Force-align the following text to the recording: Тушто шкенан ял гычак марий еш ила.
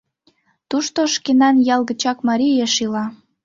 Тушто 0.69 0.99
шкенан 1.13 1.55
ял 1.75 1.81
гычак 1.89 2.17
марий 2.27 2.53
еш 2.65 2.75
ила. 2.85 3.05